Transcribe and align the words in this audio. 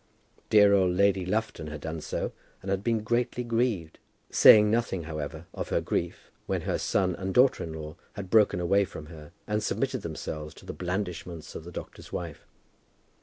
Dear 0.49 0.73
old 0.73 0.95
Lady 0.97 1.27
Lufton 1.27 1.67
had 1.67 1.81
done 1.81 2.01
so, 2.01 2.31
and 2.63 2.71
had 2.71 2.83
been 2.83 3.03
greatly 3.03 3.43
grieved, 3.43 3.99
saying 4.31 4.71
nothing, 4.71 5.03
however, 5.03 5.45
of 5.53 5.69
her 5.69 5.79
grief, 5.79 6.31
when 6.47 6.61
her 6.61 6.79
son 6.79 7.13
and 7.17 7.35
daughter 7.35 7.63
in 7.63 7.73
law 7.73 7.97
had 8.13 8.31
broken 8.31 8.59
away 8.59 8.83
from 8.83 9.05
her, 9.05 9.31
and 9.45 9.61
submitted 9.61 10.01
themselves 10.01 10.55
to 10.55 10.65
the 10.65 10.73
blandishments 10.73 11.53
of 11.53 11.65
the 11.65 11.71
doctor's 11.71 12.11
wife. 12.11 12.47